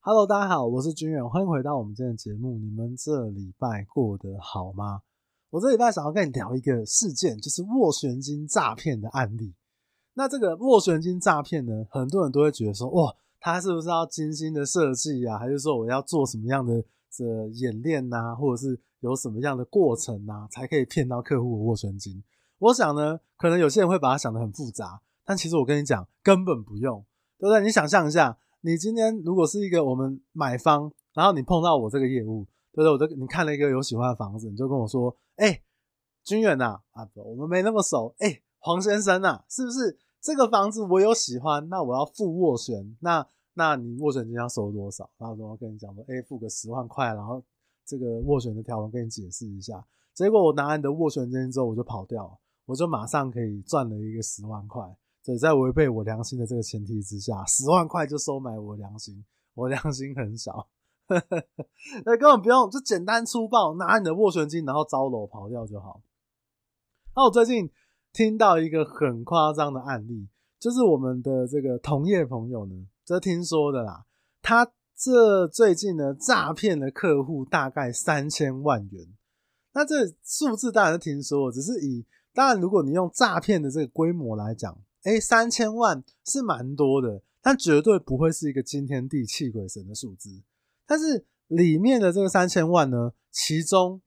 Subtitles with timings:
[0.00, 2.56] Hello，大家好，我是君远，欢迎回到我们今天的节目。
[2.56, 5.00] 你们这礼拜过得好吗？
[5.50, 9.52] 我这礼拜想要跟你聊一个事件，就是斡旋金诈骗的案例。
[10.14, 15.36] 那这个斡旋金诈骗呢，很多人都会觉得说，哇，他是不是要精心的设计啊？
[15.36, 22.22] 还是说我要做什么样的这演练啊，或者是有什么样的过程啊，才可以骗到客户的斡旋金？
[22.60, 27.04] 我想呢，可能有些人会把它想得很复杂，但其实我跟你讲，根本不用，
[27.36, 27.60] 对不对？
[27.62, 28.38] 你想象一下。
[28.60, 32.90] 你今天如果是一个我们买方，然后你碰到我这个业务，对不对？
[32.90, 35.62] 我就你看了一个有喜欢的房子，你就跟我说：“哎、欸，
[36.24, 38.14] 军远呐，啊不，我们没那么熟。
[38.18, 41.68] 哎、黄先生呐，是不是这个房子我有喜欢？
[41.68, 45.08] 那我要付斡旋，那那你斡旋金要收多少？
[45.18, 47.42] 然后我跟你讲说，哎、付个十万块，然后
[47.86, 49.84] 这个斡旋的条文跟你解释一下。
[50.14, 54.84] 结果我拿你的斡旋金之后，我就跑掉了，我就马上可以赚了一个十万块。”
[55.28, 60.70] 所以在违背我良心的这个前提之下，十万块就收买我良心，我良心很少，
[62.06, 66.00] 那根本不用，就简单粗暴拿你的斡旋金，然后招楼跑掉就好。
[67.14, 67.68] 那我最近
[68.10, 74.06] 听到一个很夸张的案例，就是我们的这个同业朋友呢，这听说的啦，
[74.40, 79.06] 他这最近呢诈骗了客户大概三千万元。
[79.74, 84.78] 那这数字当然是听说，只是以当然如果你用诈骗的这个规模来讲。
[85.04, 90.42] 哎，三千万是蛮多的，但绝对不会是一个惊天地泣鬼神的数字。
[90.86, 94.00] 但是里面的这个三千万呢，其中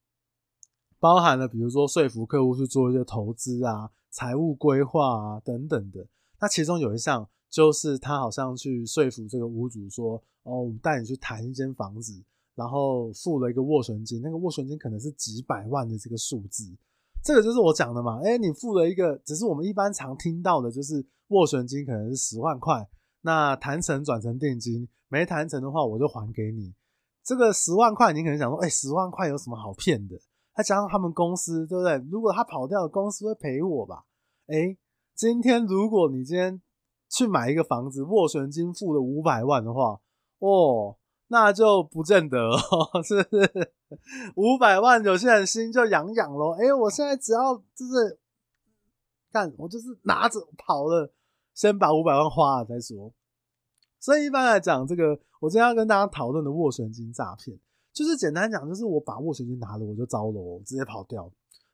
[1.00, 6.06] 包含了比如说说服客户去做一些投资啊、财务规划啊等等的。
[6.40, 12.22] 那其中有一项就是他好像去说服这个屋主说：“哦，我们带你去谈一间房子，
[12.56, 16.76] 然后付了一个斡旋金，那个斡旋金可能是几百万的这个数字。”
[17.24, 22.90] 这个就是我讲的嘛，哎，你付了一个，只是我们一般常听到的，就是斡旋金可能是十万块，
[23.22, 26.74] 那谈成转成定金，没谈成的话我就还给你。
[27.24, 30.20] 这个十万块，你可能想说，哎，十万块有什么好骗的？
[30.54, 31.96] 他加上他们公司，对不对？
[32.10, 34.04] 如果他跑掉了，公司会赔我吧？
[34.48, 34.76] 哎，
[35.16, 36.60] 今天如果你今天
[37.10, 40.00] 去买一个房子，斡旋金付了五百万的话，
[40.40, 40.98] 哦。
[41.32, 43.74] 那就不见得哦，是 不是？
[44.36, 46.58] 五百万，有些人心就痒痒咯。
[46.60, 48.20] 哎，我现在只要就是
[49.32, 51.10] 干，我就是拿着跑了，
[51.54, 53.14] 先把五百万花了再说。
[53.98, 57.58] 所以一般来讲，这个我今天要跟大家讨论的斡旋金诈骗，
[57.94, 61.32] 就是简单讲，就是我把斡旋金拿了，我就招楼，直接跑掉。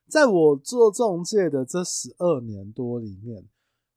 [0.08, 3.44] 在我做中介的这十二年多里面，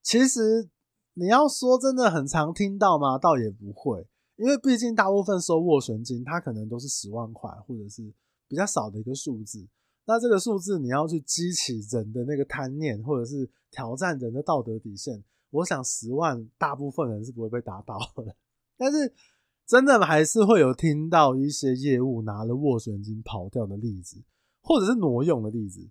[0.02, 0.68] 其实
[1.14, 3.20] 你要说真的很常听到吗？
[3.20, 4.08] 倒也不会。
[4.42, 8.12] 因为毕竟大部分收斡旋金，它可能都是十万块，或者是
[8.48, 9.68] 比较少的一个数字。
[10.06, 18.36] 那这个数字你要去激起人的那个贪念，或者是挑战人的道德底线，我想十万大部分人是不会被打倒的。
[18.78, 19.14] 但是
[19.68, 24.24] 真的还是会有听到一些业务拿了斡旋金跑掉的例子，
[24.64, 25.88] 或者是挪用的例子。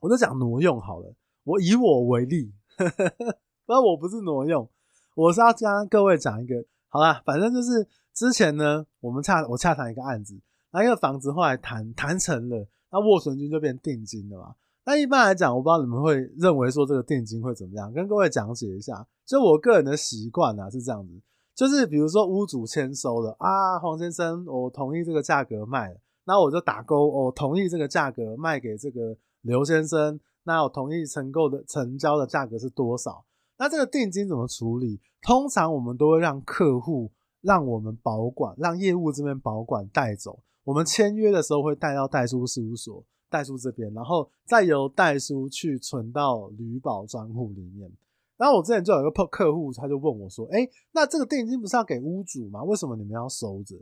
[0.00, 2.52] 我就讲挪用好了，我以我为例，
[3.68, 4.68] 那我不是挪用，
[5.14, 6.66] 我是要跟各位讲一个。
[6.94, 10.40] 好啦，反正就是之前呢，我们洽我洽谈一个案子，
[10.70, 14.54] 那一个房子后来谈谈成了，那斡旋金就变定金了嘛。
[14.84, 19.04] 那一般来讲，我不知道你们会认为说这个定金会怎么样，跟各位讲解一下。
[19.26, 21.20] 就我个人的习惯啊，是这样子，
[21.56, 25.96] 就是比如说屋主签收了啊，黄先生，我同意这个价格卖了，
[26.26, 33.24] 那我就打勾，我同意这个价格卖给这个刘先生，那我同意承购的成交的价格是多少？
[33.56, 35.00] 那这个定金怎么处理？
[35.22, 37.10] 通常我们都会让客户
[37.40, 40.40] 让我们保管，让业务这边保管带走。
[40.64, 47.90] 我们签约的时候会带到代书事务所，代书这边，然后再由代书去存到旅保专户里面。
[48.36, 52.62] 然后我之前就有一个客客户，他就问我说：“哎，那这个定金不是要给屋主吗？
[52.64, 53.76] 为什么你们要收着？”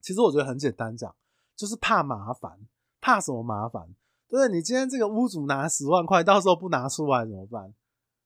[0.00, 1.12] 其实我觉得很简单讲，
[1.56, 2.56] 就是怕麻烦，
[3.00, 3.88] 怕什么麻烦？
[4.28, 4.56] 对不对？
[4.56, 7.74] 你今天这个屋主拿十万块，到时候不拿出来怎么办？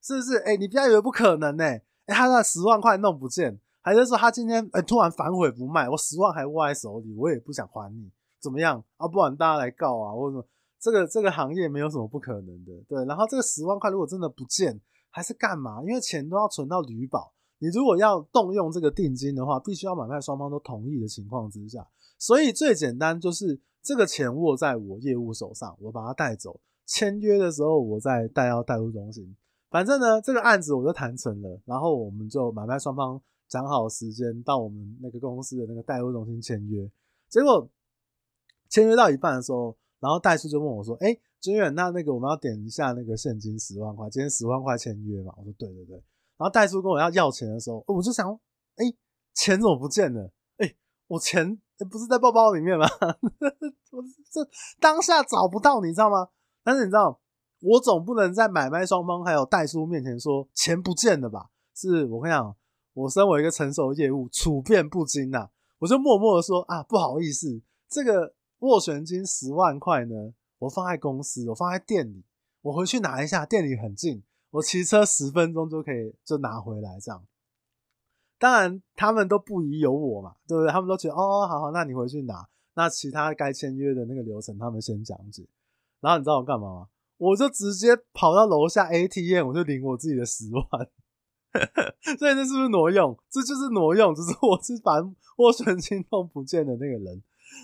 [0.02, 0.36] 是不是？
[0.38, 1.82] 哎、你不要以为不可能呢、欸。
[2.06, 8.10] 哎、他那十万块弄不见，还是说他今天哎、突然反悔不卖，我十万还握在手里，我也不想还你，
[8.40, 8.82] 怎么样？
[8.96, 10.46] 啊，不然大家来告啊，或者说
[10.80, 13.04] 这个这个行业没有什么不可能的，对。
[13.04, 15.80] 然后这个十万块如果真的不见，还是干嘛？
[15.84, 21.86] 因为钱都要存到旅保，你如果要动用这个定金的话，必须要买卖双方都同意的情况之下，
[22.18, 29.36] 所以最简单就是这个钱握在我业务手上，我把它带走，签约的时候我再带到代入中心。
[29.72, 36.88] 反正呢，这个案子我就谈成了，然后我们就买卖双方讲好时间到我们那个公司的那个代书中心签约。
[37.28, 37.66] 结果
[38.68, 45.96] 签约到一半的时候，然后代叔就问我说：“哎，君远，那那个我们要点一下那个现金十万块，今天十万块签约嘛？”我说：“对对对。”
[46.36, 48.28] 然后代叔跟我要要钱的时候，我就想
[48.76, 48.84] ：“哎，
[49.32, 50.30] 钱怎么不见了？
[50.58, 50.74] 哎、
[51.06, 51.58] 我钱、
[51.90, 52.86] 不是在包包里面吗？
[53.92, 54.46] 我这
[54.78, 56.28] 当下找不到，你知道吗？
[56.62, 57.18] 但是你知道，
[57.62, 61.50] 我总不能在买卖双方还有代书面前说钱不见了吧？
[61.74, 62.54] 是我跟你讲，
[62.92, 72.24] 我身为一个成熟业务，处变不惊呐、啊，我就默默的说啊，不好意思，这个斡旋金十万块呢，我放在公司，我放在店里，
[72.62, 77.24] 我回去拿一下，店里很近，我骑车十分钟就可以就拿回来这样。
[78.38, 80.72] 当然，他们都不疑有我嘛，对不对？
[80.72, 82.48] 他们都觉得哦，好好，那你回去拿。
[82.74, 85.46] 那其他该签约的那个流程，他们先讲解。
[86.00, 86.88] 然后你知道我干嘛吗？
[87.22, 90.88] 我就直接跑到楼下 ATM，我就领我自己的十万。
[92.18, 93.16] 所以这是不是挪用？
[93.30, 95.00] 这就是挪用，只是我是把
[95.36, 97.22] 斡旋金弄不见的那个人。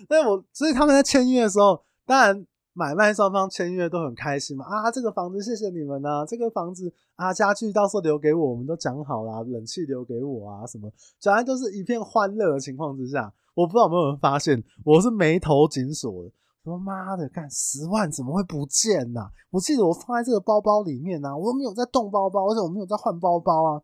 [0.08, 2.46] 但我所以他们在签约的时候，当然。
[2.74, 10.88] 买卖双方签约都很开心嘛啊，这个房子谢谢你们啊，这个房子啊家具到时候留给我，我们都讲好了，冷气留给我啊什么，
[11.20, 16.30] 反正都是一片欢乐的情况之下，我不知道有没有人发现，我是眉头紧锁的，
[16.64, 23.82] 说妈的，干十万怎么会不见呢、我记得我放在这个包包里面啊，我又没有在动包包，而且我没有在换包包啊，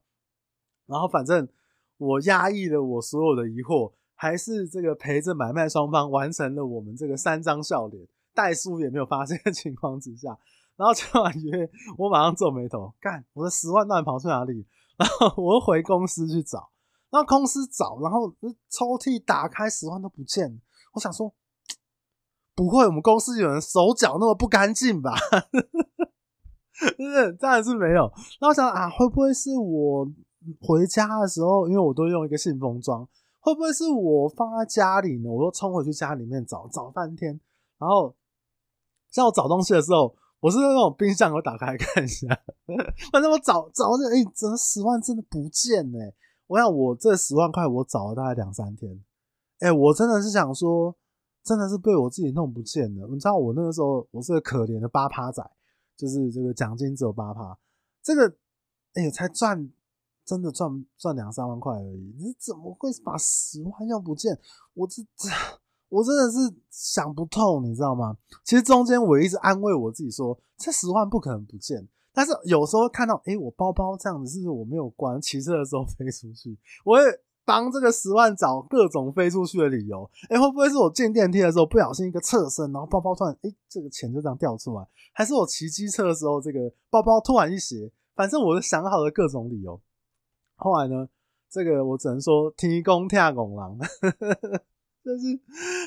[0.86, 1.48] 然后反正
[1.96, 8.06] 我压抑了我所有的疑惑，还是这个陪着买卖双方完成了我们这个三张笑脸。
[8.34, 10.36] 代书也没有发现的情况之下，
[10.74, 14.66] 然后就感觉，我马上皱眉头，干，我的十万到底跑去哪里？
[14.96, 16.68] 然后我又回公司去找，
[17.10, 18.28] 然后公司找，然后
[18.68, 20.60] 抽屉打开，十万都不见。
[20.94, 21.32] 我想说，
[22.54, 25.12] 不会，我们公司有人手脚那么不干净吧？
[26.96, 28.10] 不是，当然是没有。
[28.40, 30.06] 那我想啊，会不会是我
[30.60, 33.08] 回家的时候，因为我都用一个信封装，
[33.40, 35.30] 会不会是我放在家里呢？
[35.30, 37.40] 我又冲回去家里面找，找半天，
[37.78, 38.14] 然后。
[39.10, 42.26] 像我找东西的时候，我是那种冰箱，我打开看一下。
[43.12, 45.98] 反正我找找着，哎、欸，这十万真的不见呢、
[46.48, 49.00] 我想我这十万块，我找了大概两三天。
[49.60, 50.96] 哎、我真的是想说，
[51.44, 53.06] 真的是被我自己弄不见了。
[53.08, 55.48] 你知道，我那个时候我是个可怜的八趴仔，
[55.96, 57.56] 就是这个奖金只有八趴，
[58.02, 58.26] 这个
[58.94, 59.70] 哎、欸，才赚
[60.24, 62.14] 真的赚赚两三万块而已。
[62.18, 64.36] 你怎么会把十万要不见？
[64.72, 65.28] 我这这。
[65.90, 66.38] 我真的是
[66.70, 68.16] 想不透，你知道吗？
[68.42, 71.86] 其实中间我一直安慰我自己说，这十万不可能不见。
[72.12, 75.20] 但是有时候看到，诶，我包包这样子，是不是我没有关？
[75.20, 77.02] 骑车的时候飞出去，我会
[77.44, 80.08] 帮这个十万找各种飞出去的理由。
[80.30, 84.86] 诶，会不会是我进电梯的时候不小心一个侧身，然后包包突然，诶，这个钱就这样掉出来？
[85.12, 87.90] 还是我骑机车的时候，这个包包突然一斜？
[88.14, 89.80] 反正我想好了各种理由。
[90.56, 91.08] 后来呢，
[91.50, 93.78] 这个我只能说天公疼憨人。
[95.06, 95.38] 但是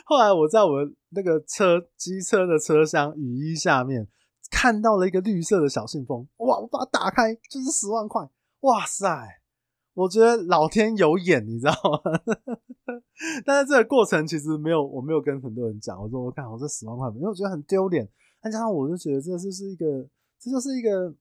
[0.06, 0.74] 后来我在我
[1.10, 4.08] 那个车机车的车厢雨衣下面
[4.52, 6.60] 看到了一个绿色的小信封，哇！
[6.60, 9.08] 我把它打开，就是十万块，哇塞！
[9.98, 12.00] 我觉得老天有眼，你知道吗？
[13.44, 16.00] 但是这个过程其实没有，我没有跟很多人讲。
[16.00, 18.08] 我说我看我这十万块，因为我觉得很丢脸。
[18.44, 20.08] 再加上我就觉得这就是一个，
[20.40, 21.14] 这就是一个。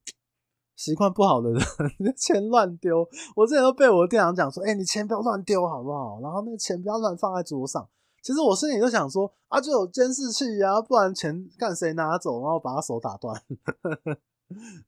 [0.76, 1.58] 习惯不好的人，
[2.18, 2.98] 钱乱丢。
[3.34, 6.20] 我之前都被我的店长讲说：“哎、你钱不要乱丢，好不好？
[6.20, 7.88] 然后那个钱不要乱放在桌上。”
[8.22, 13.34] 其实我心里就想说：“啊，就有监视器啊，不然钱看谁拿走，然后把他手打断。”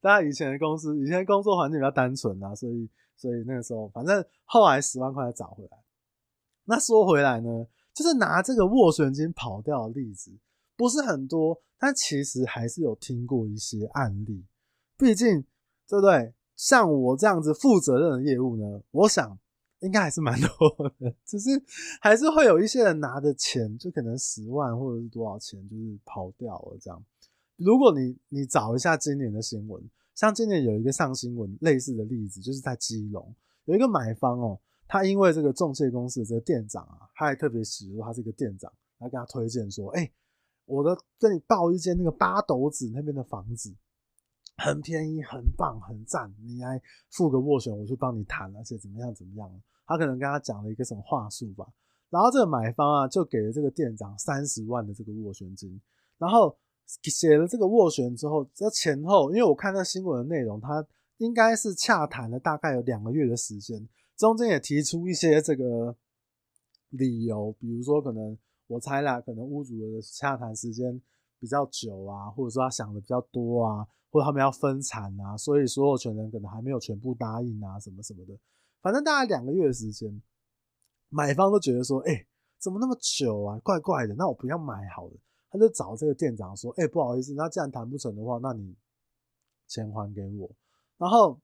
[0.00, 5.78] 大家，以前的公司，以前的工作环境比较单纯啊，所以，所以那个时候，反正后来十万块找回来。
[6.64, 10.30] 那说回来呢，就是拿这个斡旋金跑掉的例子
[10.76, 14.44] 不是很多，但其实还是有听过一些案例，
[14.96, 15.44] 毕竟。
[15.90, 16.34] 对不对？
[16.54, 19.38] 像我这样子负责任的业务呢，我想
[19.78, 21.48] 应该还是蛮多的，只是
[21.98, 27.02] 还是会有一些人拿的钱，就可能十万或者是多少钱，就是跑掉了这样。
[27.58, 29.82] 如果你你找一下今年的新闻，
[30.14, 33.34] 像今年有一个上新闻类似的例子，就是在基隆
[33.66, 40.10] 有一个买方哦，他因为这个中介公司的这个店长啊，他还特别指出他是一个店长，他跟他推荐说，哎，
[40.64, 43.74] 我的跟你报一间那个八斗子那边的房子。
[44.60, 49.48] 很便宜，很棒，很赞，你来付个斡旋，我去帮你谈，而且怎么样怎么样。
[49.86, 51.64] 他可能跟他讲了一个什么话术吧，
[52.10, 55.80] 然后这个买方啊就给了这个店长三十万的这个斡旋金，
[56.18, 56.58] 然后
[57.02, 60.84] 写了这个斡旋之后，这前后，因为我看那新闻的内容，他
[61.18, 65.94] 应该是洽谈了大概有两个月的时间，中间也提出一些这个
[66.90, 71.00] 理由，比如说可能我猜啦，可能屋主的洽谈时间
[71.38, 73.86] 比较久啊，或者说他想的比较多啊。
[74.10, 78.32] 或者他们要分产啊，所以所有权人可能还没有全部答应啊，什么什么的，
[78.80, 80.22] 反正大概两个月的时间，
[81.10, 82.26] 买方都觉得说，哎、
[82.58, 85.12] 怎么那么久啊，怪怪的，那我不要买好了。
[85.50, 88.76] 他就找这个店长说，哎、不好意思，那既然谈不成的话，那你
[89.66, 90.50] 钱还给我。
[90.96, 91.40] 然后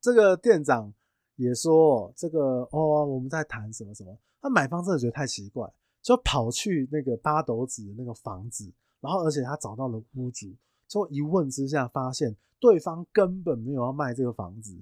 [0.00, 0.92] 这个店长
[1.36, 4.16] 也说这个哦，我们在谈什么什么。
[4.42, 5.72] 那买方真的觉得太奇怪，
[6.02, 10.54] 就跑去那个八斗子那个房子，然后而且他找到了屋主，
[10.86, 14.78] 就一问之下发现对方根本没有要卖这个房子，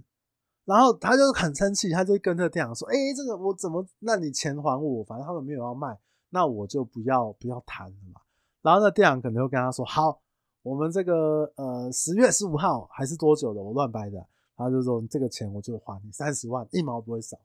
[0.65, 3.87] 然后他就很生气，他就跟这店长说：“哎、这个我怎么？
[4.01, 5.99] 那你钱还我，反正他们没有要卖，
[6.31, 8.21] 那我就不要不要谈了嘛。”
[8.63, 10.21] 然后那店长可能会跟他说：“好，
[10.63, 13.63] 我们这个呃十月十五号还是多久的？
[13.63, 14.25] 我乱掰的。”
[14.57, 17.37] 他就说：“这个钱我就还你三十万，一毛不会少。”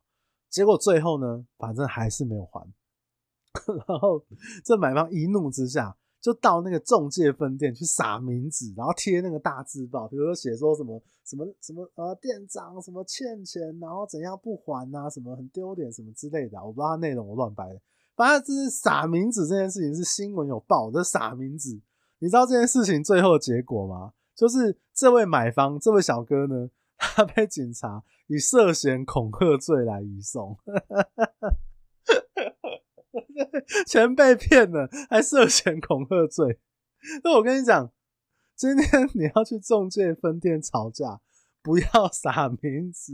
[0.49, 2.65] 结果最后呢，反正还是没有还。
[3.87, 4.23] 然后
[4.63, 17.81] 这买方一怒之下，就到那个中介分店去撒名字，然后贴那个大字报，比如说写说什么什么什么呃店长什么欠钱，然后怎样不还啊，什么很丢脸什么之类的，我不知道内容，我乱掰的。
[18.17, 21.79] 反正就是撒名字这件事情是新闻有报的，撒名字。
[22.19, 24.13] 你知道这件事情最后的结果吗？
[24.35, 30.57] 就是这位买方，这位小哥呢，他被警察以涉嫌恐吓罪来移送，
[33.87, 36.59] 全被骗了，还涉嫌恐吓罪。
[37.23, 37.91] 那我跟你讲，
[38.55, 41.21] 今天你要去中介分店吵架，
[41.61, 43.13] 不要撒名字，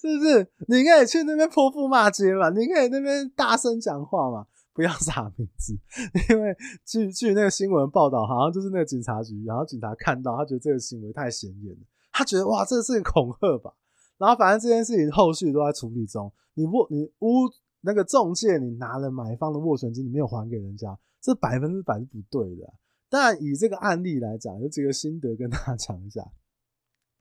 [0.00, 0.48] 是不是？
[0.68, 5.76] 你可以去那边泼妇骂街嘛，你可以那边大声讲话嘛，不要撒名字。
[6.30, 11.80] 因为据据那个新闻报道，好像就是那个警察局，然后警察看到，他觉得这个行为太显眼了。
[12.12, 13.74] 他觉得哇，这是恐吓吧？
[14.16, 16.32] 然后反正这件事情后续都在处理中。
[16.54, 17.50] 你不，你屋
[17.80, 22.72] 那个中介，你拿了买方的斡旋金，你没有还给人家，这百分之百是不对的啊。
[23.10, 26.24] 当然，以这个案例来讲，有几个心得跟大家讲一下。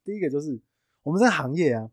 [0.04, 0.62] 第一个就是
[1.02, 1.90] 我们这个行业啊，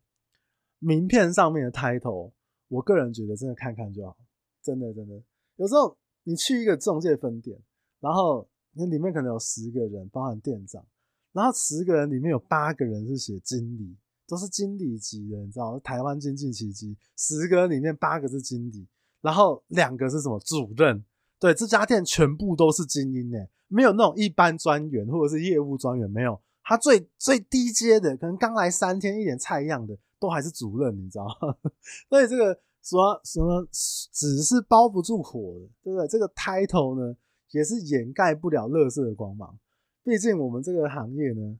[0.81, 2.33] 名片上面的 title，
[2.69, 4.17] 我个人觉得真的看看就好，
[4.63, 5.23] 真的真的。
[5.57, 7.57] 有时候你去一个中介分店，
[8.01, 10.85] 然后那里面可能有十个人，包含店长。
[11.33, 13.97] 然后十个人里面有八个人是写经理，
[14.27, 15.79] 都是经理级的，你知道？
[15.79, 18.89] 台湾经济奇迹，十个人里面八个是经理，
[19.21, 21.05] 然后两个是什么主任？
[21.39, 26.41] 对，这家店全部都是精英诶，没有那种一般专员或者是业务专员，没有。
[26.65, 31.27] 他最最低阶的，可能刚来三天，一点菜样的，都还是主任，你知道？
[32.09, 36.07] 所以这个什么什么纸是包不住火的，对不对？
[36.07, 37.17] 这个 title 呢，
[37.51, 39.59] 也是掩盖不了垃圾的光芒。
[40.05, 41.59] 毕竟我们这个行业呢，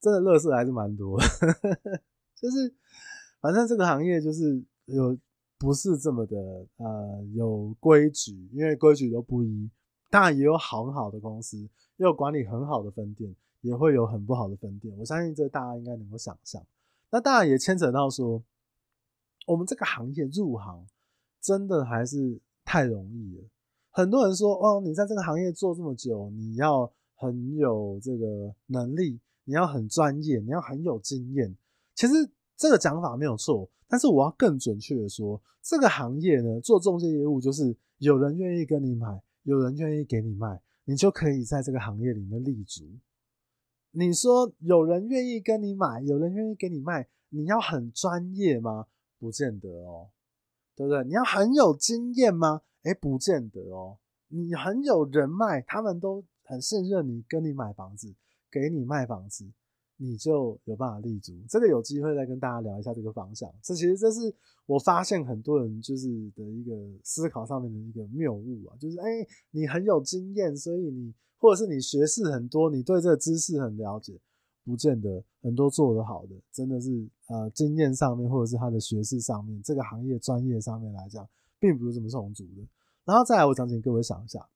[0.00, 1.26] 真的垃圾还是蛮多的，
[2.36, 2.72] 就是
[3.40, 5.16] 反正这个行业就是有
[5.58, 6.36] 不是这么的
[6.76, 9.70] 呃有规矩，因为规矩都不一。
[10.08, 11.56] 当然也有很好的公司，
[11.96, 14.92] 也有管理很好的分店，也会有很不好的分店。
[14.98, 16.60] 我相信这大家应该能够想象。
[17.10, 18.42] 那当然也牵扯到说，
[19.46, 20.86] 我们这个行业入行
[21.40, 23.44] 真的还是太容易了。
[23.90, 26.92] 很多人说哦，你在这个行业做这么久，你要。
[27.22, 31.54] 很有这个能力，你要很专业，你要很有经验。
[31.94, 32.14] 其实
[32.56, 42.84] 这个讲法没有错，但是我要更准确的说，这个行业呢，做中介业务就是有人愿意跟你买，有人愿意给你卖，你就可以在这个行业里面立足。
[43.92, 48.86] 你说有人愿意跟你买，有人愿意给你卖，你要很专业吗？
[49.18, 50.10] 不见得哦，
[50.74, 51.04] 对不对？
[51.04, 52.62] 你要很有经验吗？
[52.82, 53.98] 诶，不见得哦。
[54.28, 56.24] 你很有人脉，他们都。
[56.42, 58.12] 很信任你，跟你买房子，
[58.50, 59.52] 给你卖房子，
[60.02, 61.34] 你就有办法立足。
[61.46, 63.52] 这个有机会再跟大家聊一下这个方向。
[63.62, 69.04] 这其实这是我发现很多人就是的一个思考上面的一个谬误啊，就是哎、
[69.50, 74.18] 你很有经验，所以你或者是你学识很多，你对这个知识很了解，
[74.64, 81.28] 不见得很多做得好的，真的是呃经验上面或者是他的学识上面，这个行业专业上面来讲，
[81.58, 82.66] 并不是这么充足的。
[83.04, 84.48] 然后再来，我想请各位想一下。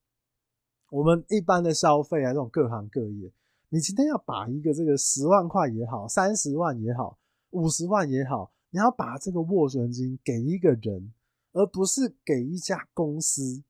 [0.91, 3.33] 我们一般的消费啊，这种各行各业，
[3.75, 7.19] 你今天要把一个这个十万块也好，三十万也好，
[7.51, 11.13] 五十万也好，你要把这个斡旋金给一个人，
[11.53, 13.65] 而不是给一家公司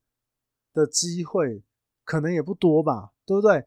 [0.75, 1.63] 的机会，
[2.03, 3.65] 可能也不多吧，对不对？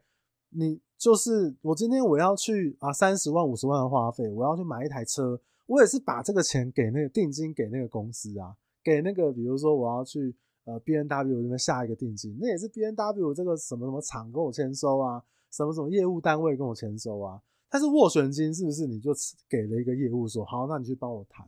[0.51, 8.55] 你就是我今天我要去啊，三十万、五十万的花费，我要去买一台车，我也是把这个钱给那个定金给那个公司啊，
[8.85, 10.37] 给那个比如说我要去。
[10.65, 17.41] 呃，B N W 这边下一个定金，那也是 B N W 这个什么什么厂跟我签收啊，什么什么业务单位跟我签收啊。
[17.71, 19.13] 但是斡旋金是不是你就
[19.49, 21.47] 给了一个业务说好，那你去帮我谈？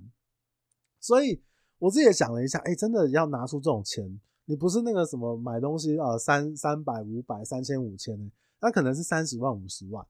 [1.00, 1.40] 所以
[1.78, 8.30] 我自己也想了一下，哎、真的要拿出这种钱，你不是那个什么买东西啊，三三百、五百、三千、五千呢？
[8.60, 10.06] 那可能是三十万、五十万，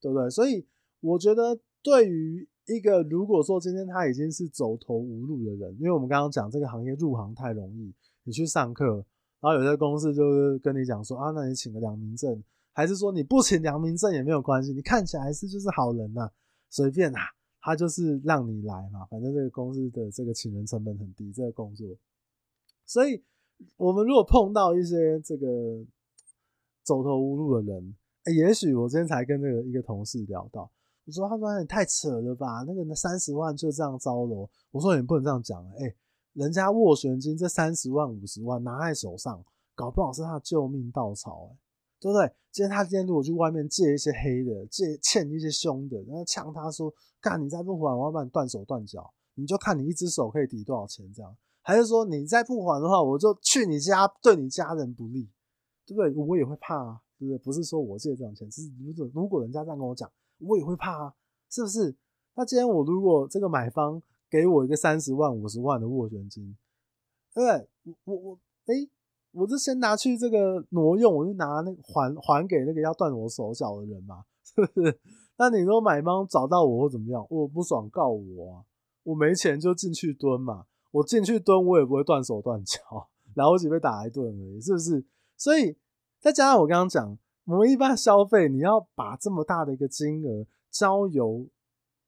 [0.00, 0.28] 对不对？
[0.28, 0.66] 所以
[1.00, 7.94] 我觉得，对于一个如果说今天他已经是走投无路的人，因为我们刚刚讲这个行业入行太容易。
[8.24, 8.96] 你去上课，
[9.40, 12.42] 然后有些公司就是跟你讲说啊，那你请个良民证，
[12.76, 16.32] 还是说你不请良民证也没有关系，你看起来是就是好人呐、啊，
[16.68, 17.20] 随便、啊。
[17.68, 21.84] 他就是让你来嘛，反正这个公司的这个请人成本很低，这个工作，
[22.84, 23.20] 所以
[23.76, 25.84] 我们如果碰到一些这个
[26.84, 30.70] 走投无路的人，欸、也许我今天才跟那个一个同事聊到，
[31.06, 35.92] 我说他说你太扯了吧，那个三十万就这样招了，我说你不能这样讲，哎、
[36.34, 41.65] 人家斡旋金这三十万五十万拿在手上，搞不好是他救命稻草，哎。
[42.00, 42.30] 对不对？
[42.52, 55.28] 今天他今天如果去外面借一些黑的，借欠一些凶的，然后呛他说：“干，你再不还，我要把你断手断脚。”你就看你一只手可以抵多少钱这样，还是说你再不还的话，我就去你家对你家人不利，
[55.84, 56.10] 对不对？
[56.14, 57.38] 我也会怕啊，对不对？
[57.44, 61.14] 不是说我借这种钱，是如果如果人家这样跟我讲，我也会怕啊，
[61.50, 61.94] 是不是？
[62.34, 66.56] 那今天我如果这个买方给我一个三十万、五十万的斡旋金，
[67.34, 67.68] 对不对？
[68.04, 68.88] 我我我，诶
[69.36, 74.98] 我就先拿去这个挪用，我就拿那个还还给那个要断我手脚的人嘛，是不是？
[75.36, 78.64] 那你说买方找到我或怎么样，我不爽告我啊，
[79.02, 82.80] 我没钱就进去蹲嘛，我进去蹲我也不会断手断脚，
[83.34, 85.04] 然后我只被打一顿而已，是不是？
[85.36, 85.76] 所以
[86.18, 91.46] 再加上我刚刚讲，我们一般消费，你要把这么大的一个金额交由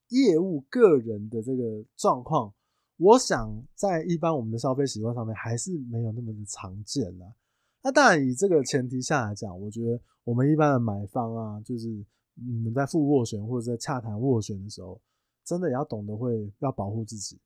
[0.08, 2.54] 业务个人的这个状况。
[2.98, 7.32] 我想在一般我们的消费习惯上面还是没有那么的常见啦。
[7.80, 11.86] 那当然以这个前提下来讲，我觉得我们一般的买方啊，就是
[12.34, 15.00] 你们在付斡旋或者在洽谈斡旋的时候，
[15.44, 17.38] 真的也要懂得会要保护自己。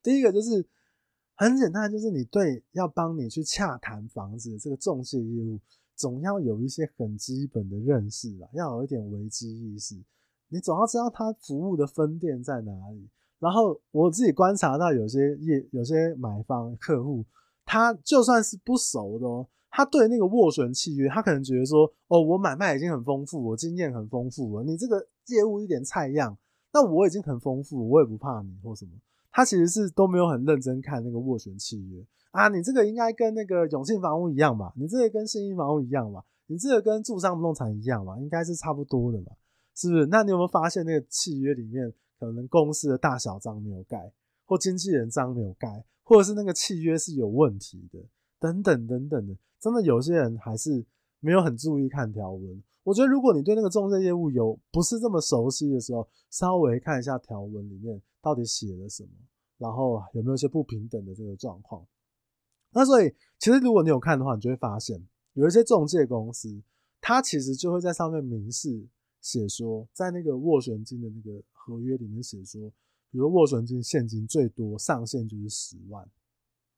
[0.00, 0.64] 第一个就是
[1.34, 5.58] 很简单，就是你对要帮你去洽谈房子的这个仲介业务，
[5.96, 10.00] 总要有一些很基本的认识啦，要有一点危机意识，
[10.48, 13.08] 你总要知道他服务的分店在哪里。
[13.38, 17.24] 然后我自己观察到，有些业、有些买方客户，
[17.64, 26.36] 他就算是不熟的哦，他对那个斡旋契约，他可能觉得说，哦，我买卖已经很丰富，我经验很丰富了，你这个业务一点菜样，
[26.72, 28.92] 那我已经很丰富，我也不怕你或什么。
[29.30, 34.72] 他其实是都没有很认真看那个斡旋契约啊，你这个应该跟那个永庆房屋一样吧？
[34.76, 36.24] 你这个跟信义房屋一样吧？
[36.46, 38.18] 你这个跟住商不动产一样吧？
[38.18, 39.32] 应该是差不多的吧？
[39.74, 40.06] 是不是？
[40.06, 41.92] 那你有没有发现那个契约里面？
[42.18, 44.12] 可能公司的大小章没有盖，
[44.44, 47.98] 或经纪人章没有盖，或者是那个契约是有问题的，
[48.38, 50.84] 等等等等的，真的有些人还是
[51.20, 52.62] 没有很注意看条文。
[52.84, 59.10] 我觉得如果你对那个中介业务有不是这么熟悉的时候，稍微看一下条文里面到底写了什么，
[59.58, 61.84] 然后有没有一些不平等的这个状况。
[62.70, 66.62] 那所以其实如果你有看的话，你就会发现有一些中介公司，
[67.00, 68.86] 它其实就会在上面明示
[69.20, 71.42] 写说，在那个斡旋金的那个。
[71.66, 72.70] 合约里面写说，
[73.10, 76.08] 比如斡旋金现金最多上限就是十万，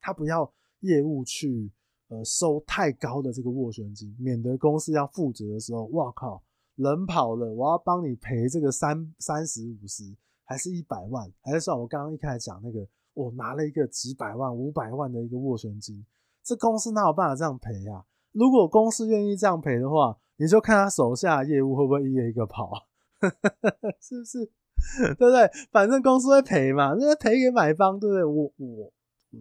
[0.01, 1.71] 他不要业务去
[2.07, 6.41] 呃收太高的这个斡旋金，免得公司要负责的时候，哇靠，
[6.75, 16.03] 人跑了，我要帮你赔这个三三十五十，还是一百万，还是算我刚刚一开始讲那个，我拿了一个几百万、五百万的一个斡旋金，
[16.43, 18.05] 这公司哪有办法这样赔啊？
[18.31, 22.71] 如果公司愿意这样赔的话，你就看他手下业务会不会一个一个跑，
[23.99, 24.51] 是不是？
[25.17, 25.49] 对不对？
[25.71, 28.23] 反正公司会赔嘛，那赔给买方，对不对？
[28.23, 28.91] 我我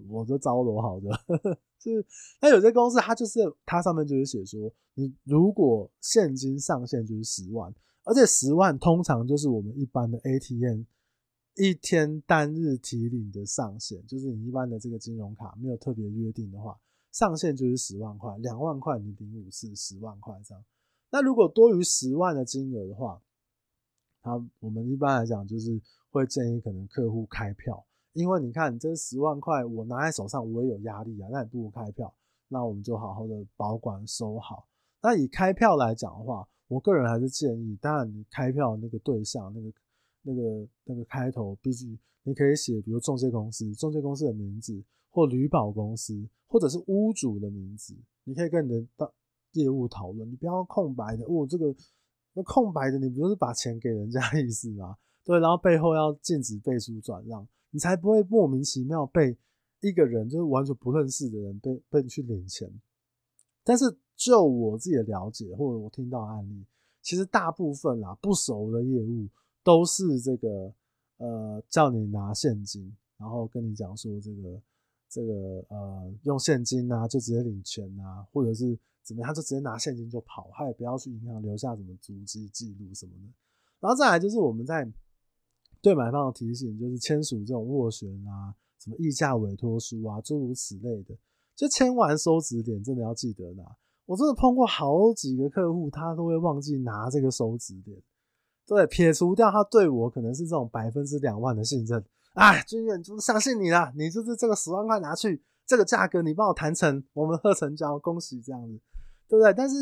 [0.09, 1.09] 我就招罗好的，
[1.81, 2.05] 是。
[2.41, 7.73] 那有些公司它就是它上面就是写说，你如果现金上限就是十万，
[8.05, 10.83] 而且十万通常就是我们一般的 ATM
[11.57, 16.79] 一天单日提领的上限，就是你一般的这个金融卡没有特别约定的话，
[17.11, 20.63] 上限就是十万块，两万块你领五次十万块这样。
[21.11, 23.21] 那如果多于十万的金额的话，
[24.23, 32.13] 他我们一般来讲就是会建议可能客户开票，因为你看你这十万块我拿在手上我也有压力啊，那你不如开票，
[32.49, 34.67] 那我们就好好的保管收好。
[35.01, 39.73] 那以开票来讲的话，我个人还是建议，当然你开票那个对象那个
[40.23, 49.13] 那个那个开头，毕竟你可以写比如中介公司、中介公司的名字，或旅保公司，或者是屋主的名字，你可以跟你的
[49.53, 51.75] 业务讨论，你不要空白的，哦这个。
[52.39, 54.97] 那空白的，你不就是把钱给人家意思吗？
[55.25, 59.37] 对，然后背后要禁止背书转让，你才不会莫名其妙被
[59.81, 62.71] 一个人就是完全不认识的人被被你去领钱。
[63.65, 66.65] 但是就我自己的了解，或者我听到案例，
[67.03, 69.27] 其实大部分啦不熟的业务
[69.65, 70.73] 都是这个
[71.17, 74.63] 呃叫你拿现金，然后跟你讲说这个
[75.11, 75.33] 这个
[75.71, 78.79] 呃用现金啊就直接领钱啊，或者是。
[79.09, 79.29] 怎么样？
[79.29, 83.33] 他就直接拿现金就跑，他也不要去银行留下什么足迹记录什么的。
[83.81, 84.87] 然后再来就是我们在
[85.81, 91.17] 对买方的提醒，就是签署这种斡旋啊、什么议价委托书啊，诸如此类的。
[91.57, 93.65] 就签完收执点，真的要记得拿。
[94.05, 98.01] 我真的碰过好几个客户，他都会忘记拿这个收执点。
[98.67, 108.79] 对，撇除掉他对我可能是这种百分之两万的信任，哎，军远就是相信你了，你就是这个十万块拿去，这个价格你帮我谈成，我们贺成交，恭喜这样子，
[109.29, 109.53] 对不对？
[109.53, 109.77] 但是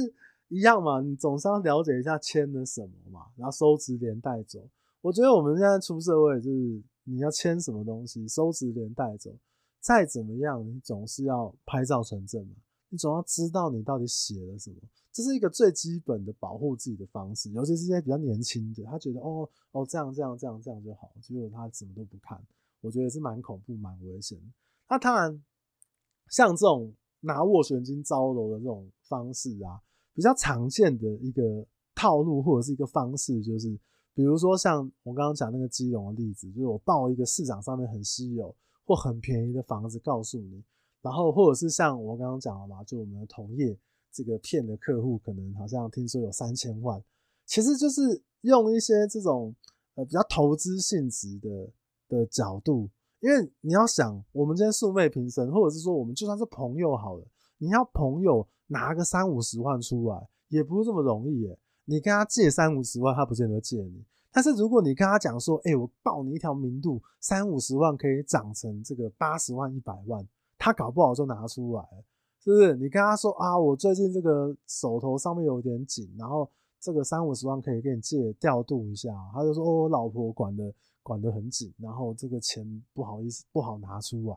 [0.48, 4.60] 一样嘛，你总是要了解一下签了什么嘛，然后收执连带走。
[5.00, 9.30] 我觉得我们现在出社会就是你要签什么东西，收执连带走，
[9.80, 12.54] 再怎么样你总是要拍照存证嘛，
[12.88, 14.76] 你总要知道你到底写了什么。
[15.12, 22.38] 这是一个最基本的保护自己的方式，尤其是这些比较年轻的，他觉得哦哦这样这样这样这样就好，结果他什么都不看，
[22.82, 24.38] 我觉得也是蛮恐怖、蛮危险。
[24.88, 25.42] 那当然，
[26.28, 29.80] 像这种拿斡旋金招楼的这种方式啊，
[30.14, 33.68] 比较常见的一个套路或者是一个方式，就是
[34.14, 40.62] 比如说像我刚刚讲那个基隆的例子，就是我报一个市场上面很稀有或很便宜的房子告诉你，
[41.02, 43.78] 然后或者是像我刚刚讲的嘛，就我们的同业。
[44.12, 46.98] 这个骗的客户可能好像听说有三千万，
[47.44, 49.54] 其实就是用一些这种
[49.94, 51.70] 呃比较投资性质的
[52.08, 52.88] 的角度，
[53.26, 57.26] 因为你要想，我们今天素昧平生，或者是说我们就算是朋友好了，
[57.58, 61.58] 你要朋友拿个三五十万出来，也不是这么容易耶。
[61.86, 70.24] 你跟他借三五十万，他不见得借你，但是如果你跟他讲说，哎，我报你一条明度，三五十万可以涨成这个八十万、一百万，
[70.56, 72.04] 他搞不好就拿出来了。
[72.44, 72.76] 是不是？
[72.76, 76.48] 你跟他说啊，我最近这个手头上面有点紧，然后
[76.80, 79.10] 这个三五十万可以给你借调度一下。
[79.34, 80.72] 他就说，哦，我老婆管的
[81.06, 84.36] 管得很紧，然后这个钱不好意思不好拿出来。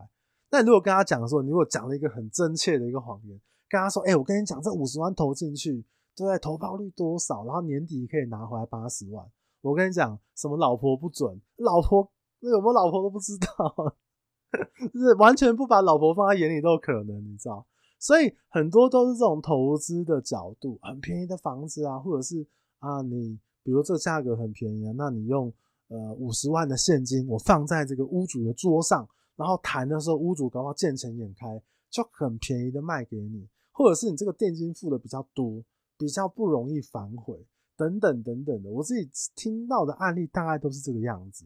[0.52, 5.84] 那如果跟他讲的时候，你如果讲了一个很真切的一个谎言，跟他说，哎，我跟你讲，这五十万投进去，
[6.16, 6.38] 对不对？
[6.38, 7.44] 投报率多少？
[7.44, 9.26] 然后年底可以拿回来八十万。
[9.62, 12.08] 我跟你讲，什么老婆不准，老婆
[12.42, 13.96] 那有没有老婆都不知道，
[14.94, 17.66] 就是完全不把老婆放在眼里都有可能，你知道？
[18.00, 22.46] 所以很多都是这种投资的角度，很便宜的房子啊，或者是
[22.80, 25.52] 啊，你比如这个价格很便宜啊，那你用
[25.90, 35.64] 呃五十万的现金，我放在这个屋主的桌上，然后谈的时候，屋主刚好见钱眼开，就很便宜的卖给你，或者是你这个定金付的比较多，
[35.98, 41.46] 比较不容易反悔，等等等等的，我自己听到的案例大概都是这个样子。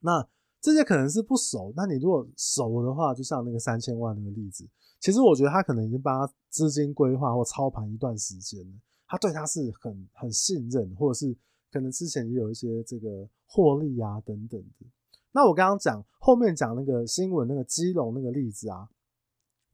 [0.00, 0.26] 那
[0.60, 4.68] 这些可能是不熟，那你如果熟的话，就像那个三千万那个例子，
[5.00, 8.74] 其实我觉得他可能已经帮他资金规划或操盘一段时间了，
[9.06, 11.34] 他对他是很很信任，或者是
[11.72, 14.86] 可能之前也有一些这个获利啊等等的。
[15.32, 18.88] 那我刚刚讲后面讲那个新闻那个基隆那个例子啊，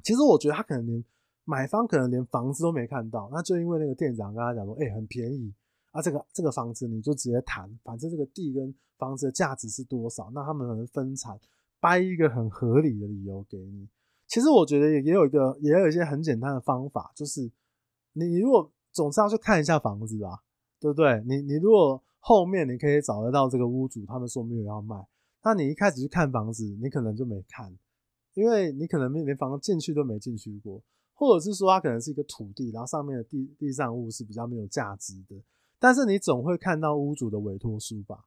[0.02, 1.04] 其实我觉得他可能连
[1.44, 5.54] 买方可能连房子都没看到，那就因为那个店长跟他讲说，哎、很便宜。
[5.92, 11.40] 啊，这个这个房子你就直接谈，反正这个地跟房子的价值是多少，那他们可能分产，
[11.80, 13.88] 掰一个很合理的理由给你。
[14.26, 17.50] 其实我觉得也也有一个，也有一些很简单的方法，就是
[18.12, 20.42] 你如果总是要去看一下房子吧，
[20.78, 21.22] 对不对？
[21.26, 24.96] 你你如果后面你可以找得到这个屋主，他们说没有要卖，
[25.42, 27.72] 那你一开始去看房子，你可能就没看，
[28.34, 30.82] 因为你可能连房子进去都没进去过，
[31.14, 35.40] 或者是说它可能是一个土地，然后上面的地地上物是比较没有价值的。
[35.78, 38.24] 但是你总会看到屋主的委托书吧，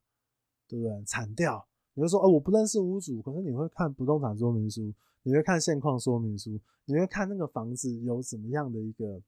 [0.67, 1.03] 对不对？
[1.05, 9.21] 铲掉，你会说，哦，我不认识屋主，可是你会看不动产说明书，你会看现况说明书，你会看那个房子有怎么样的一个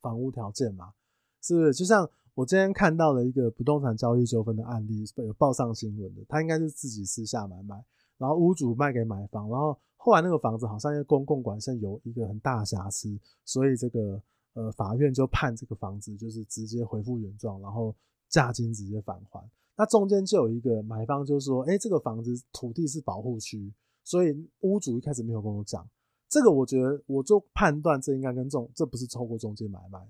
[0.00, 0.94] 房屋条件嘛？
[1.42, 1.74] 是不是？
[1.74, 7.84] 就像我今天看到了一个不动产交易纠纷的案例，有报上新闻的，他应该是自己私下买卖，
[8.16, 14.20] 然后屋主卖给买方，然后后来那个房子好像因为公共管线有一个很大瑕疵，所以这个。
[14.54, 17.94] 呃，法院就判这个房子就是直接恢复原状，然后
[18.28, 19.48] 价金直接返还。
[19.76, 23.72] 那中间就有一个买方就说，哎、这个房子土地是保护区，
[24.02, 25.88] 所以屋主一开始没有跟我讲。
[26.28, 30.00] 这个我觉得我就判断这应该跟中，这不是透过中介买卖，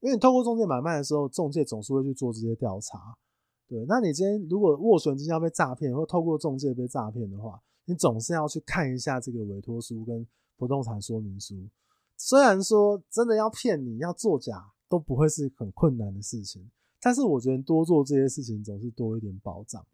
[0.00, 3.16] 因为你透过中介买卖的时候，中介总是会去做这些调查。
[3.68, 11.56] 对，那你今天如果斡旋金要被诈骗，或透过中介被诈骗的话，你总是要去看一下这个委托书跟不动产说明书。
[12.16, 19.84] 虽然说真的要骗你要作假都不会是很困难的事情，但是我觉得多做这些事情总是多一点保障。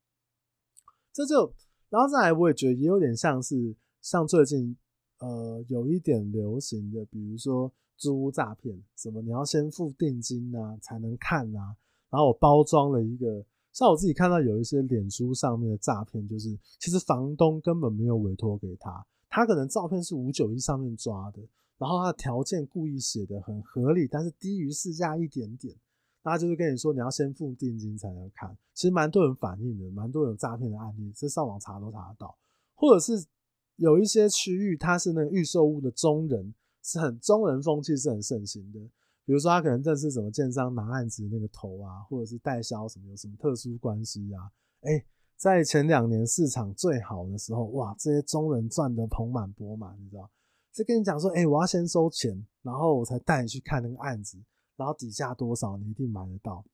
[1.13, 1.53] 这就
[1.89, 4.77] 然后再来，我也觉得也有点像是像最近
[5.19, 11.77] 呃有一点流行的，比如说租屋诈骗，什么你要先付定金啊才能看啊，
[12.11, 21.41] 然后我包装了一个，像我自己看到有一些脸书上面的诈骗，就是其实房东根本没有委托给他，他可能照片是五九一上面抓的。
[21.79, 25.75] 然后他的条件故意写的很合理，但是低于市价一点点，
[26.23, 28.57] 那就是跟你说你要先付定金才能看。
[28.73, 32.39] 其实蛮多人反映的，蛮多人有诈骗的案例，这上网查都查得到。
[32.77, 33.27] 或者是
[33.75, 38.81] 有一些区域，它是那个预售屋的中人，是很中人风气是很盛行的。
[39.25, 44.51] 比如说他可能认识什么建商拿案子那个头啊，或者是代销什么有什么特殊关系啊？
[44.81, 45.05] 哎、
[45.37, 50.29] 在前两年市场最好的时候，哇，这些中人赚得盆满钵满，你知道？
[50.73, 54.39] 就跟你讲说，哎、我要先收钱，然后我才带你去看那个案子，
[54.77, 56.65] 然后底价多少你一定买得到。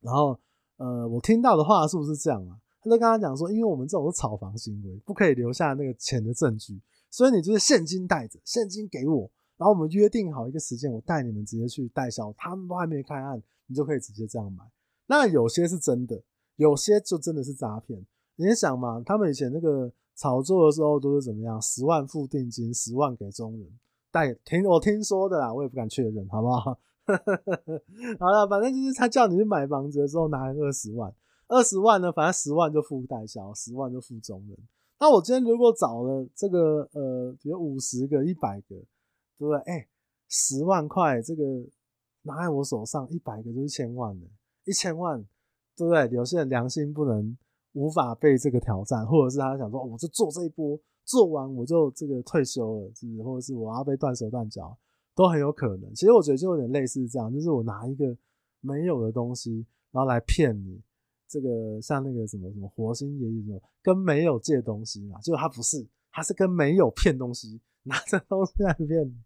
[0.00, 0.38] 然后，
[0.76, 9.30] 呃，我听到的话术是这样啊，他就跟他讲说，因为我们这种是炒房行为，不可以留下那个钱的证据，所以你就是现金带着，现金给我。
[9.58, 14.64] 然后我们约定好一个时间，我带你们直接去代销，他们都还没开案，你就可以直接这样买。
[15.06, 16.20] 那有些是真的，
[16.56, 18.04] 有些就真的是诈骗。
[18.36, 21.60] 你想嘛，他们以前那个炒作的时候都是怎么样？
[21.60, 23.68] 十万付定金，十万给中人。
[24.10, 26.78] 带听我听说的啦，我也不敢确认，好不好？
[28.18, 31.14] 好了，反正就是他叫你去买房子的时候拿二十万，
[31.46, 34.58] 二十万呢，反正十万就付代销，十万就付中人。
[35.02, 38.76] 那我今天如果找了这个呃，比如五十个、一百个。
[39.38, 39.60] 对不对？
[39.62, 39.88] 哎、
[40.28, 41.42] 十万块这个
[42.22, 44.26] 拿在我手上，一百个就是千万了，
[44.64, 45.18] 一千万，
[45.76, 46.08] 对不对？
[46.16, 47.36] 有些人良心不能
[47.72, 53.22] 无法被这个挑战，或者是他想说，我就做这一波，做完我就这个退休了，是是？
[53.24, 54.78] 或者是我要被断手断脚，
[55.16, 55.92] 都很有可能。
[55.92, 58.16] 其实我觉得就有点类似这样，就是我拿一个
[58.60, 60.80] 没有的东西，然后来骗你。
[61.32, 69.16] 这个像那个什么什么火星爷爷什么，跟没有借东西嘛，结果他不是，他是跟没有骗东西，拿着东西来骗你。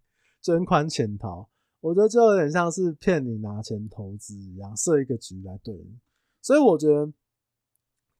[0.40, 1.48] 捐款潜逃，
[1.80, 5.98] 我觉得就有点像是骗你拿钱投资一样，设一个局来对你。
[6.40, 7.12] 所以我觉得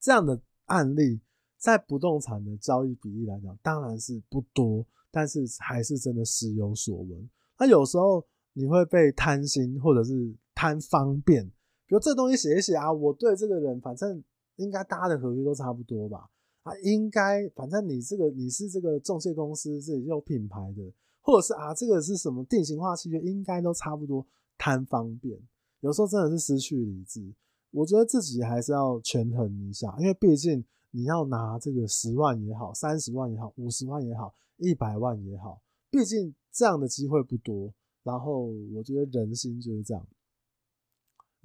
[0.01, 1.21] 这样的案例
[1.57, 7.31] 在不动产的交易比例来讲，当然是不多，但是还是真的时有所闻。
[7.61, 11.49] 那有时候你会被贪心或者是贪方便，
[11.87, 14.23] 比如这东西写一写啊，我对这个人反正
[14.57, 16.29] 应该大家的合约都差不多吧？
[16.63, 20.93] 啊，应该反正你这个你是这个中介公司是有品牌的。
[21.23, 24.25] 或者是啊，这个是什么定型化契约，应该都差不多，
[24.57, 25.37] 贪方便，
[25.81, 27.35] 有时候真的是失去理智。
[27.73, 37.75] 我觉得自己还是要权衡一下，因为毕竟你要拿这个十万也好，三十万也好，五十万也好，一百万也好，毕竟这样的机会不多。
[38.05, 40.07] 然后我觉得人心就是这样，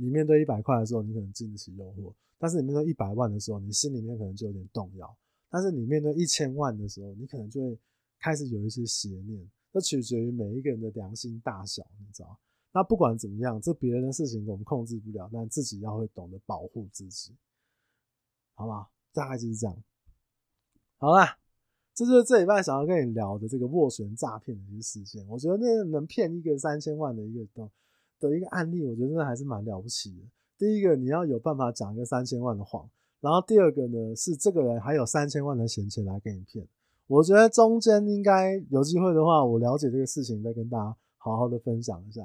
[0.01, 5.07] 你面对一百块的时候，你可能经得起诱惑；但是你面对一百万的时候，你心里面可能就有点动摇；
[5.49, 7.77] 但是你面对一千万的时候，你可能就会
[8.19, 9.47] 开始有一些邪念。
[9.71, 12.37] 这取决于每一个人的良心大小，你知道？
[12.73, 17.35] 那不管怎么样，这别人的事情我们控制不了，但自己要会懂得保护自己，
[18.55, 18.89] 好吧？
[19.13, 19.83] 大概就是这样。
[20.97, 21.37] 好啦，
[21.93, 25.27] 这就是这礼拜想要跟你聊的这个斡旋诈骗的一个事件。
[25.27, 27.45] 我觉得那能骗一个三千万的一个
[28.29, 30.17] 的一个案例，我觉得真的还是蛮了不起的。
[30.57, 32.87] 第一个，你要有办法讲一个三千万的谎，
[33.19, 36.67] 然后第二个呢，是这个人还有三千万的闲钱来给你骗。
[37.07, 42.21] 我觉得中间应该有机会的话，我了解这个事情，再跟大家好好的分享一下。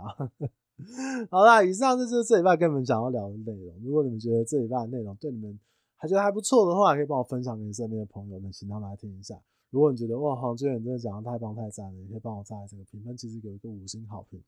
[1.31, 3.75] 好啦，以上就是这礼拜跟你们想要聊的内容。
[3.83, 5.59] 如果你们觉得这礼拜的内容对你们
[5.97, 9.41] 还觉得还不错的话，可以帮我分享给身边的朋友，那请他们来听一下。
[9.71, 14.41] 如果你觉得哇，黄俊远真的讲的太棒太赞了，也可以帮我在这个评分其实给一个五星好评。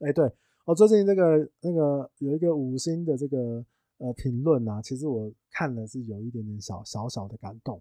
[0.00, 0.30] 哎、对，
[0.64, 3.64] 我最近这个那个有一个五星的这个
[3.98, 7.80] 呃评论啊，其实我看了是有一点点小小小的感动。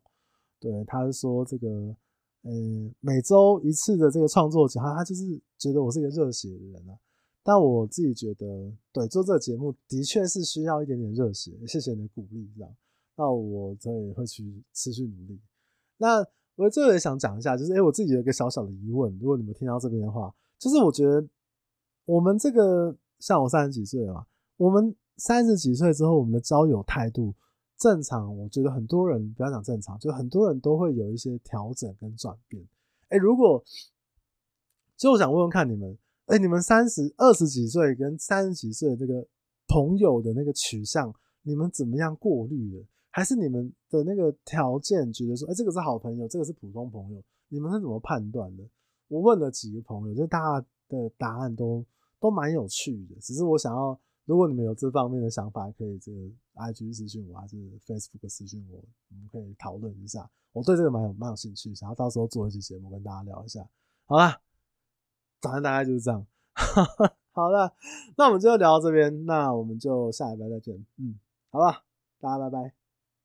[0.60, 1.68] 对，他是说这个，
[2.44, 2.52] 呃，
[3.02, 6.98] 每周一次的这个创作者，他他就是觉得我是一个热血的人啊。
[7.44, 11.52] 但我自己觉得，对，做这个节目的确是需要一点点热血。
[11.68, 12.74] 谢谢你的鼓励，这样，
[13.18, 15.38] 那我这也会去持续努力。
[15.98, 21.22] 那我最后也想讲一下，就是，哎，我自己有一个小小的疑问，如果你们听到这边的话，就是我觉得
[22.06, 24.26] 我们这个像我三十几岁了，
[24.58, 27.34] 我们三十几岁之后，我们的交友态度。
[27.76, 32.66] 正常，我觉得很多人不要讲正常，就很多人都会有一些调整跟转变。
[33.10, 33.62] 哎、如果，
[34.96, 39.28] 就我想问问看你们，哎、你们三十二十几岁跟三十几岁的这个
[39.68, 42.86] 朋友的那个取向，你们怎么样过滤的？
[43.10, 48.64] 还是你们的那个条件觉得说，哎、这个是好朋友，这个是普通朋友，你们是怎么判断的？
[49.10, 51.84] 我问了几个朋友，就大家的答案都
[52.20, 54.00] 都蛮有趣的，只是我想要。
[54.26, 56.18] 如果你们有这方面的想法，可以这个
[56.56, 60.30] IG 私讯我，还是 Facebook 私讯我，我们可以讨论一下。
[60.54, 63.68] 我对这个蛮有蛮有兴趣，想要到时候做一期节目跟大家聊一下。
[64.06, 64.40] 好啦，
[65.42, 66.26] 反正大概就是这样。
[67.34, 67.76] 好了，
[68.16, 70.86] 那我们就聊到这边，那我们就下礼拜再见。
[70.96, 71.84] 嗯，好吧，
[72.22, 72.83] 大家拜拜。